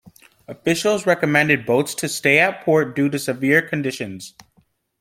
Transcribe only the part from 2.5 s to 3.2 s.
port due to